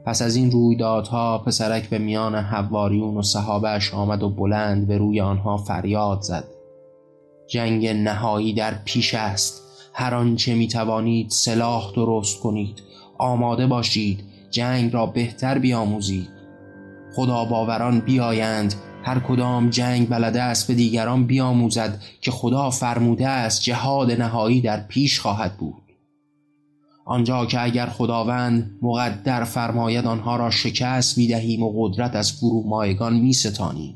پس 0.04 0.22
از 0.22 0.36
این 0.36 0.50
رویدادها 0.50 1.38
پسرک 1.38 1.88
به 1.88 1.98
میان 1.98 2.34
حواریون 2.34 3.16
و 3.16 3.22
صحابهش 3.22 3.94
آمد 3.94 4.22
و 4.22 4.28
بلند 4.28 4.86
به 4.86 4.98
روی 4.98 5.20
آنها 5.20 5.56
فریاد 5.56 6.22
زد. 6.22 6.44
جنگ 7.48 7.86
نهایی 7.86 8.52
در 8.52 8.74
پیش 8.84 9.14
است. 9.14 9.62
هر 9.92 10.14
آنچه 10.14 10.54
می 10.54 10.68
توانید 10.68 11.30
سلاح 11.30 11.92
درست 11.96 12.40
کنید. 12.40 12.82
آماده 13.18 13.66
باشید. 13.66 14.24
جنگ 14.50 14.94
را 14.94 15.06
بهتر 15.06 15.58
بیاموزید. 15.58 16.37
خدا 17.14 17.44
باوران 17.44 18.00
بیایند. 18.00 18.74
هر 19.02 19.18
کدام 19.18 19.70
جنگ 19.70 20.08
بلده 20.08 20.42
است 20.42 20.68
به 20.68 20.74
دیگران 20.74 21.26
بیاموزد 21.26 22.00
که 22.20 22.30
خدا 22.30 22.70
فرموده 22.70 23.28
است 23.28 23.62
جهاد 23.62 24.10
نهایی 24.10 24.60
در 24.60 24.80
پیش 24.80 25.20
خواهد 25.20 25.56
بود. 25.56 25.82
آنجا 27.04 27.46
که 27.46 27.64
اگر 27.64 27.86
خداوند 27.86 28.78
مقدر 28.82 29.44
فرماید 29.44 30.06
آنها 30.06 30.36
را 30.36 30.50
شکست 30.50 31.18
می‌دهیم 31.18 31.62
و 31.62 31.72
قدرت 31.76 32.16
از 32.16 32.32
فرومایگان 32.32 33.14
میستانیم. 33.14 33.94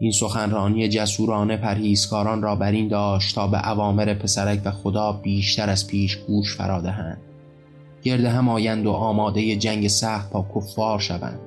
این 0.00 0.12
سخنرانی 0.12 0.88
جسورانه 0.88 1.56
پرهیزکاران 1.56 2.42
را 2.42 2.56
بر 2.56 2.72
این 2.72 2.88
داشت 2.88 3.34
تا 3.34 3.46
به 3.46 3.68
اوامر 3.68 4.14
پسرک 4.14 4.62
و 4.64 4.70
خدا 4.70 5.12
بیشتر 5.12 5.70
از 5.70 5.86
پیش 5.86 6.16
گوش 6.16 6.56
فرادهند 6.56 7.18
گرد 8.04 8.24
هم 8.24 8.48
آیند 8.48 8.86
و 8.86 8.90
آماده 8.90 9.56
جنگ 9.56 9.88
سخت 9.88 10.32
با 10.32 10.46
کفار 10.54 10.98
شوند. 10.98 11.40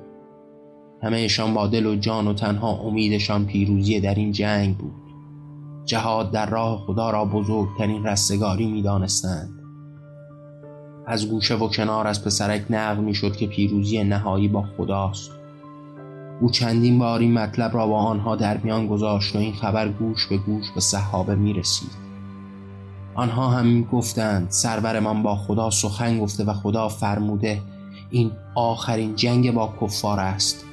همهشان 1.02 1.54
با 1.54 1.66
دل 1.66 1.86
و 1.86 1.96
جان 1.96 2.26
و 2.26 2.34
تنها 2.34 2.72
امیدشان 2.72 3.46
پیروزی 3.46 4.00
در 4.00 4.14
این 4.14 4.32
جنگ 4.32 4.76
بود. 4.76 4.94
جهاد 5.84 6.30
در 6.30 6.50
راه 6.50 6.84
خدا 6.86 7.10
را 7.10 7.24
بزرگترین 7.24 8.06
رستگاری 8.06 8.66
می 8.66 8.82
دانستند. 8.82 9.50
از 11.06 11.28
گوشه 11.28 11.54
و 11.56 11.68
کنار 11.68 12.06
از 12.06 12.24
پسرک 12.24 12.64
نقل 12.70 13.04
می 13.04 13.14
شد 13.14 13.36
که 13.36 13.46
پیروزی 13.46 14.04
نهایی 14.04 14.48
با 14.48 14.62
خداست. 14.76 15.30
او 16.40 16.50
چندین 16.50 16.98
بار 16.98 17.20
این 17.20 17.32
مطلب 17.32 17.74
را 17.74 17.86
با 17.86 17.98
آنها 17.98 18.36
در 18.36 18.56
میان 18.56 18.86
گذاشت 18.86 19.36
و 19.36 19.38
این 19.38 19.52
خبر 19.52 19.88
گوش 19.88 20.26
به 20.26 20.36
گوش 20.36 20.70
به 20.74 20.80
صحابه 20.80 21.34
می 21.34 21.52
رسید 21.52 22.07
آنها 23.18 23.48
هم 23.48 23.82
گفتند 23.82 24.46
سرورمان 24.50 25.22
با 25.22 25.36
خدا 25.36 25.70
سخن 25.70 26.18
گفته 26.18 26.44
و 26.44 26.52
خدا 26.52 26.88
فرموده 26.88 27.60
این 28.10 28.30
آخرین 28.54 29.16
جنگ 29.16 29.54
با 29.54 29.74
کفار 29.80 30.20
است. 30.20 30.64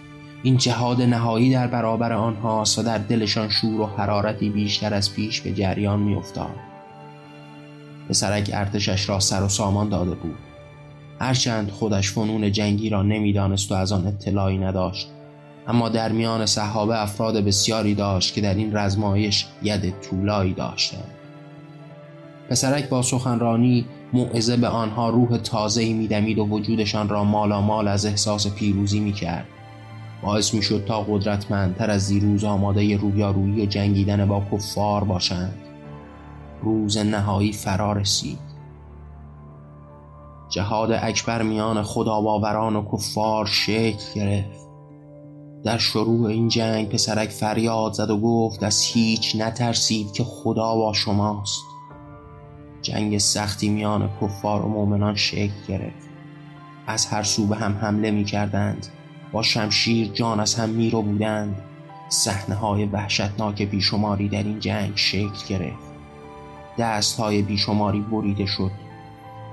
این 0.43 0.57
جهاد 0.57 1.01
نهایی 1.01 1.53
در 1.53 1.67
برابر 1.67 2.13
آنهاست 2.13 2.79
و 2.79 2.83
در 2.83 2.97
دلشان 2.97 3.49
شور 3.49 3.81
و 3.81 3.85
حرارتی 3.85 4.49
بیشتر 4.49 4.93
از 4.93 5.13
پیش 5.13 5.41
به 5.41 5.53
جریان 5.53 5.99
میافتاد. 5.99 6.55
پسرک 8.09 8.49
ارتشش 8.53 9.09
را 9.09 9.19
سر 9.19 9.43
و 9.43 9.49
سامان 9.49 9.89
داده 9.89 10.15
بود. 10.15 10.37
هرچند 11.19 11.71
خودش 11.71 12.11
فنون 12.11 12.51
جنگی 12.51 12.89
را 12.89 13.03
نمی‌دانست 13.03 13.71
و 13.71 13.75
از 13.75 13.91
آن 13.91 14.07
اطلاعی 14.07 14.57
نداشت 14.57 15.07
اما 15.67 15.89
در 15.89 16.11
میان 16.11 16.45
صحابه 16.45 17.01
افراد 17.01 17.37
بسیاری 17.37 17.95
داشت 17.95 18.33
که 18.33 18.41
در 18.41 18.53
این 18.53 18.77
رزمایش 18.77 19.45
ید 19.63 19.93
طولایی 20.01 20.53
داشتند. 20.53 21.24
پسرک 22.49 22.89
با 22.89 23.01
سخنرانی 23.01 23.85
موعظه 24.13 24.57
به 24.57 24.67
آنها 24.67 25.09
روح 25.09 25.37
تازه‌ای 25.37 25.93
میدمید 25.93 26.39
و 26.39 26.45
وجودشان 26.45 27.09
را 27.09 27.23
مال 27.23 27.87
از 27.87 28.05
احساس 28.05 28.47
پیروزی 28.47 28.99
می‌کرد. 28.99 29.45
باعث 30.23 30.53
می‌شد 30.53 30.85
تا 30.85 31.01
قدرتمندتر 31.01 31.91
از 31.91 32.07
دیروز 32.07 32.43
آماده 32.43 32.97
رویارویی 32.97 33.61
و 33.61 33.65
جنگیدن 33.65 34.25
با 34.25 34.43
کفار 34.51 35.03
باشند. 35.03 35.55
روز 36.63 36.97
نهایی 36.97 37.53
فرا 37.53 37.93
رسید. 37.93 38.39
جهاد 40.49 40.91
اکبر 40.91 41.41
میان 41.41 41.83
خداباوران 41.83 42.75
و 42.75 42.85
کفار 42.91 43.45
شکل 43.45 44.13
گرفت. 44.15 44.65
در 45.63 45.77
شروع 45.77 46.29
این 46.29 46.47
جنگ 46.47 46.89
پسرک 46.89 47.29
فریاد 47.29 47.93
زد 47.93 48.09
و 48.09 48.17
گفت 48.17 48.63
از 48.63 48.81
هیچ 48.81 49.35
نترسید 49.35 50.11
که 50.11 50.23
خدا 50.23 50.75
با 50.75 50.93
شماست. 50.93 51.61
جنگ 52.85 53.17
سختی 53.17 53.69
میان 53.69 54.09
کفار 54.21 54.65
و 54.65 54.69
مؤمنان 54.69 55.15
شکل 55.15 55.65
گرفت. 55.67 56.09
از 56.87 57.05
هر 57.05 57.23
سو 57.23 57.47
به 57.47 57.55
هم 57.55 57.77
حمله 57.81 58.11
می 58.11 58.23
کردند 58.23 58.87
با 59.31 59.43
شمشیر 59.43 60.07
جان 60.07 60.39
از 60.39 60.55
هم 60.55 60.69
می 60.69 60.89
رو 60.89 61.01
بودند. 61.01 61.61
صحنه 62.09 62.55
های 62.55 62.85
وحشتناک 62.85 63.61
بیشماری 63.61 64.29
در 64.29 64.43
این 64.43 64.59
جنگ 64.59 64.91
شکل 64.95 65.47
گرفت. 65.47 65.95
دست 66.77 67.19
های 67.19 67.41
بیشماری 67.41 67.99
بریده 67.99 68.45
شد. 68.45 68.71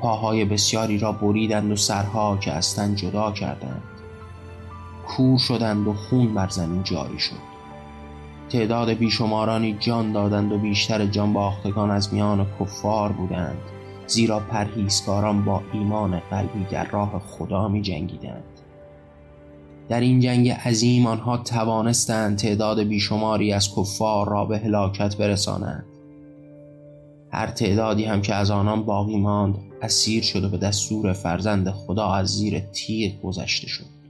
پاهای 0.03 0.45
بسیاری 0.45 0.99
را 0.99 1.12
بریدند 1.12 1.73
و 1.73 1.77
سرها 1.77 2.37
که 2.37 2.53
از 2.53 2.81
جدا 2.95 3.33
کردند. 3.33 3.83
کور 5.07 5.39
شدند 5.39 5.89
و 5.89 5.95
خون 5.95 6.35
بر 6.35 6.49
زمین 6.49 6.83
جاری 6.83 7.19
شد. 7.19 7.51
تعداد 8.52 8.90
بیشمارانی 8.90 9.76
جان 9.80 10.12
دادند 10.12 10.52
و 10.52 10.59
بیشتر 10.59 11.06
جان 11.06 11.32
باختگان 11.32 11.90
از 11.90 12.14
میان 12.14 12.47
کفار 12.61 13.12
بودند 13.12 13.59
زیرا 14.06 14.40
پرهیزکاران 14.40 15.44
با 15.44 15.62
ایمان 15.73 16.21
قلبی 16.30 16.64
در 16.71 16.90
راه 16.90 17.23
خدا 17.28 17.68
می 17.68 17.82
جنگیدند 17.82 18.44
در 19.88 20.00
این 20.00 20.21
جنگ 20.21 20.50
عظیم 20.50 21.06
آنها 21.06 21.37
توانستند 21.37 22.38
تعداد 22.38 22.80
بیشماری 22.80 23.52
از 23.52 23.75
کفار 23.76 24.28
را 24.28 24.44
به 24.44 24.59
هلاکت 24.59 25.16
برسانند. 25.16 25.85
هر 27.30 27.47
تعدادی 27.47 28.04
هم 28.04 28.23
که 28.23 28.35
از 28.35 28.50
آنان 28.50 28.82
باقی 28.82 29.18
ماند 29.18 29.59
اسیر 29.82 30.23
شد 30.23 30.44
و 30.44 30.49
به 30.49 30.59
دستور 30.59 31.12
فرزند 31.12 31.71
خدا 31.71 32.12
از 32.12 32.28
زیر 32.28 32.61
تیر 32.61 33.12
گذشته 33.23 33.66
شد. 33.66 34.01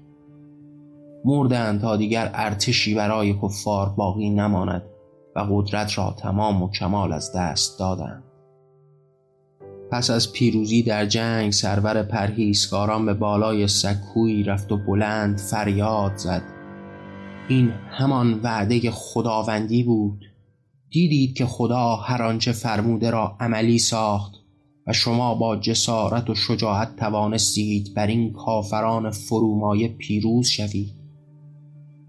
مردند 1.24 1.80
تا 1.80 1.96
دیگر 1.96 2.30
ارتشی 2.34 2.94
برای 2.94 3.34
کفار 3.42 3.88
باقی 3.88 4.30
نماند 4.30 4.82
و 5.36 5.46
قدرت 5.50 5.98
را 5.98 6.14
تمام 6.18 6.62
و 6.62 6.70
کمال 6.70 7.12
از 7.12 7.32
دست 7.36 7.78
دادند 7.78 8.24
پس 9.92 10.10
از 10.10 10.32
پیروزی 10.32 10.82
در 10.82 11.06
جنگ 11.06 11.52
سرور 11.52 12.02
پرهیزکاران 12.02 13.06
به 13.06 13.14
بالای 13.14 13.66
سکویی 13.66 14.42
رفت 14.42 14.72
و 14.72 14.76
بلند 14.76 15.38
فریاد 15.38 16.16
زد. 16.16 16.42
این 17.48 17.72
همان 17.90 18.40
وعده 18.42 18.90
خداوندی 18.90 19.82
بود. 19.82 20.24
دیدید 20.90 21.36
که 21.36 21.46
خدا 21.46 21.96
هر 21.96 22.22
آنچه 22.22 22.52
فرموده 22.52 23.10
را 23.10 23.36
عملی 23.40 23.78
ساخت 23.78 24.32
و 24.86 24.92
شما 24.92 25.34
با 25.34 25.56
جسارت 25.56 26.30
و 26.30 26.34
شجاعت 26.34 26.96
توانستید 26.96 27.94
بر 27.94 28.06
این 28.06 28.32
کافران 28.32 29.10
فرومایه 29.10 29.88
پیروز 29.88 30.48
شوید. 30.48 31.01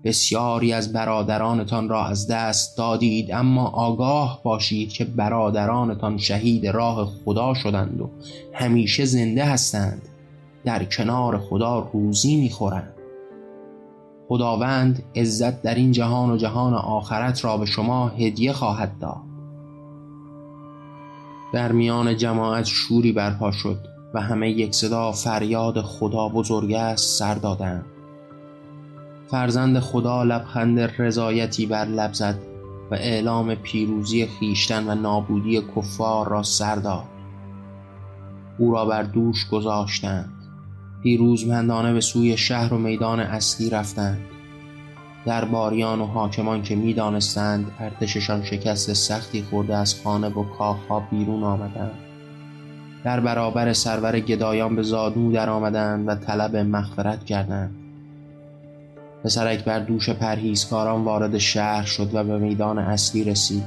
بسیاری 0.03 0.73
از 0.73 0.93
برادرانتان 0.93 1.89
را 1.89 2.05
از 2.05 2.27
دست 2.27 2.77
دادید 2.77 3.31
اما 3.31 3.67
آگاه 3.67 4.39
باشید 4.43 4.89
که 4.89 5.05
برادرانتان 5.05 6.17
شهید 6.17 6.67
راه 6.67 7.11
خدا 7.25 7.53
شدند 7.53 8.01
و 8.01 8.09
همیشه 8.53 9.05
زنده 9.05 9.45
هستند. 9.45 10.01
در 10.65 10.83
کنار 10.83 11.37
خدا 11.37 11.89
روزی 11.93 12.35
می‌خورند. 12.35 12.93
خداوند 14.27 15.03
عزت 15.15 15.61
در 15.61 15.75
این 15.75 15.91
جهان 15.91 16.31
و 16.31 16.37
جهان 16.37 16.73
آخرت 16.73 17.45
را 17.45 17.57
به 17.57 17.65
شما 17.65 18.07
هدیه 18.07 18.53
خواهد 18.53 18.99
داد. 18.99 19.21
در 21.53 21.71
میان 21.71 22.17
جماعت 22.17 22.65
شوری 22.65 23.11
برپا 23.11 23.51
شد 23.51 23.77
و 24.13 24.21
همه 24.21 24.49
یک 24.49 24.75
صدا 24.75 25.11
فریاد 25.11 25.81
خدا 25.81 26.29
بزرگ 26.29 26.73
است 26.73 27.19
سر 27.19 27.35
دادند. 27.35 27.85
فرزند 29.33 29.79
خدا 29.79 30.23
لبخند 30.23 30.79
رضایتی 30.79 31.65
بر 31.65 31.85
لب 31.85 32.13
زد 32.13 32.35
و 32.91 32.95
اعلام 32.95 33.55
پیروزی 33.55 34.25
خیشتن 34.25 34.89
و 34.89 34.95
نابودی 34.95 35.61
کفار 35.75 36.27
را 36.27 36.43
سر 36.43 36.75
داد. 36.75 37.03
او 38.57 38.71
را 38.71 38.85
بر 38.85 39.03
دوش 39.03 39.49
گذاشتند. 39.49 40.29
پیروزمندانه 41.03 41.93
به 41.93 42.01
سوی 42.01 42.37
شهر 42.37 42.73
و 42.73 42.77
میدان 42.77 43.19
اصلی 43.19 43.69
رفتند. 43.69 44.19
درباریان 45.25 46.01
و 46.01 46.05
حاکمان 46.05 46.61
که 46.61 46.75
می‌دانستند 46.75 47.71
ارتششان 47.79 48.43
شکست 48.43 48.93
سختی 48.93 49.41
خورده 49.41 49.77
از 49.77 50.01
خانه 50.03 50.27
و 50.27 50.43
کاخها 50.43 50.99
بیرون 51.11 51.43
آمدند. 51.43 51.99
در 53.03 53.19
برابر 53.19 53.73
سرور 53.73 54.19
گدایان 54.19 54.75
به 54.75 54.83
زادو 54.83 55.31
در 55.31 55.49
آمدند 55.49 56.07
و 56.07 56.15
طلب 56.15 56.55
مغفرت 56.55 57.23
کردند. 57.25 57.82
پسرک 59.23 59.65
بر 59.65 59.79
دوش 59.79 60.09
پرهیزکاران 60.09 61.03
وارد 61.03 61.37
شهر 61.37 61.83
شد 61.83 62.09
و 62.15 62.23
به 62.23 62.37
میدان 62.37 62.79
اصلی 62.79 63.23
رسید. 63.23 63.63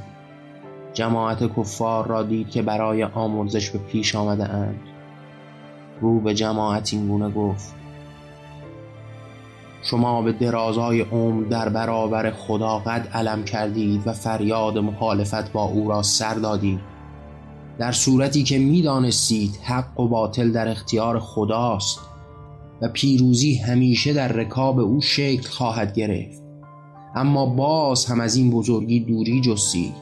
جماعت 0.93 1.57
کفار 1.57 2.07
را 2.07 2.23
دید 2.23 2.51
که 2.51 2.63
برای 2.63 3.05
آمرزش 3.05 3.71
به 3.71 3.79
پیش 3.79 4.15
آمده 4.15 4.51
اند. 4.51 4.81
رو 6.01 6.21
به 6.21 6.35
جماعت 6.35 6.93
این 6.93 7.09
گونه 7.09 7.31
گفت 7.31 7.75
شما 9.83 10.23
به 10.23 10.33
درازای 10.33 11.01
عمر 11.01 11.45
در 11.45 11.69
برابر 11.69 12.31
خدا 12.31 12.79
قد 12.79 13.09
علم 13.15 13.45
کردید 13.45 14.07
و 14.07 14.13
فریاد 14.13 14.79
مخالفت 14.79 15.53
با 15.53 15.65
او 15.65 15.89
را 15.89 16.03
سر 16.03 16.35
دادید. 16.35 16.81
در 17.79 17.93
صورتی 17.93 18.43
که 18.43 18.59
می‌دانستید 18.59 19.57
حق 19.63 20.01
و 20.01 20.09
باطل 20.09 20.53
در 20.53 20.69
اختیار 20.69 21.21
خداست. 21.21 22.01
و 22.83 22.89
پیروزی 22.89 23.55
همیشه 23.55 24.13
در 24.13 24.29
رکاب 24.29 24.79
او 24.79 25.01
شکل 25.01 25.49
خواهد 25.49 25.95
گرفت. 25.95 26.43
اما 27.15 27.47
باز 27.47 28.07
هم 28.07 28.21
از 28.21 28.37
این 28.37 28.51
بزرگی 28.51 29.01
دوری 29.01 29.41
جستید 29.41 29.95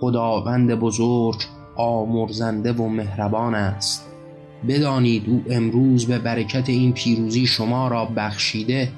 خداوند 0.00 0.74
بزرگ 0.74 1.36
آمرزنده 1.76 2.72
و 2.72 2.88
مهربان 2.88 3.54
است. 3.54 4.08
بدانید 4.68 5.28
او 5.28 5.42
امروز 5.50 6.06
به 6.06 6.18
برکت 6.18 6.68
این 6.68 6.92
پیروزی 6.92 7.46
شما 7.46 7.88
را 7.88 8.04
بخشیده 8.04 8.92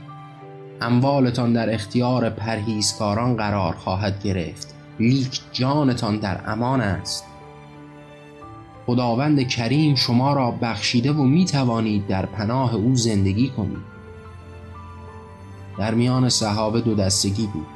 اموالتان 0.80 1.52
در 1.52 1.74
اختیار 1.74 2.30
پرهیزکاران 2.30 3.36
قرار 3.36 3.74
خواهد 3.74 4.22
گرفت. 4.22 4.74
لیک 5.00 5.40
جانتان 5.52 6.18
در 6.18 6.40
امان 6.46 6.80
است. 6.80 7.24
خداوند 8.86 9.48
کریم 9.48 9.94
شما 9.94 10.32
را 10.32 10.50
بخشیده 10.50 11.12
و 11.12 11.22
می 11.22 11.44
توانید 11.44 12.06
در 12.06 12.26
پناه 12.26 12.74
او 12.74 12.96
زندگی 12.96 13.48
کنید. 13.48 13.94
در 15.78 15.94
میان 15.94 16.28
صحابه 16.28 16.80
دو 16.80 16.94
دستگی 16.94 17.46
بود. 17.46 17.66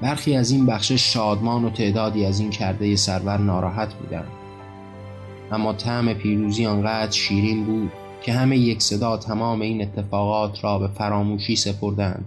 برخی 0.00 0.36
از 0.36 0.50
این 0.50 0.66
بخش 0.66 0.92
شادمان 0.92 1.64
و 1.64 1.70
تعدادی 1.70 2.24
از 2.24 2.40
این 2.40 2.50
کرده 2.50 2.96
سرور 2.96 3.38
ناراحت 3.38 3.94
بودند. 3.94 4.28
اما 5.52 5.72
طعم 5.72 6.14
پیروزی 6.14 6.66
آنقدر 6.66 7.10
شیرین 7.10 7.64
بود 7.64 7.92
که 8.22 8.32
همه 8.32 8.58
یک 8.58 8.82
صدا 8.82 9.16
تمام 9.16 9.60
این 9.60 9.82
اتفاقات 9.82 10.64
را 10.64 10.78
به 10.78 10.88
فراموشی 10.88 11.56
سپردند 11.56 12.24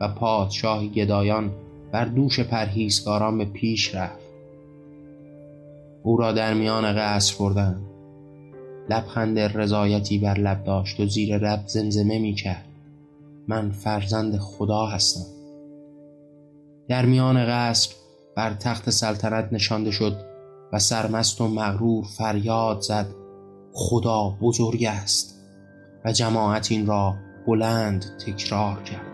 و 0.00 0.08
پادشاه 0.08 0.86
گدایان 0.86 1.50
بر 1.92 2.04
دوش 2.04 2.40
پرهیزکاران 2.40 3.38
به 3.38 3.44
پیش 3.44 3.94
رفت. 3.94 4.21
او 6.02 6.16
را 6.16 6.32
در 6.32 6.54
میان 6.54 6.92
قصر 6.92 7.38
بردند. 7.38 7.82
لبخند 8.90 9.38
رضایتی 9.38 10.18
بر 10.18 10.38
لب 10.38 10.64
داشت 10.64 11.00
و 11.00 11.06
زیر 11.06 11.38
لب 11.38 11.62
زمزمه 11.66 12.18
می 12.18 12.34
کرد 12.34 12.64
من 13.48 13.70
فرزند 13.70 14.38
خدا 14.38 14.86
هستم. 14.86 15.26
در 16.88 17.06
میان 17.06 17.46
قصر 17.46 17.94
بر 18.36 18.54
تخت 18.54 18.90
سلطنت 18.90 19.52
نشانده 19.52 19.90
شد 19.90 20.16
و 20.72 20.78
سرمست 20.78 21.40
و 21.40 21.48
مغرور 21.48 22.04
فریاد 22.04 22.80
زد 22.80 23.06
خدا 23.72 24.36
بزرگ 24.40 24.84
است. 24.84 25.38
و 26.04 26.12
جماعت 26.12 26.72
این 26.72 26.86
را 26.86 27.14
بلند 27.46 28.04
تکرار 28.26 28.82
کرد. 28.82 29.11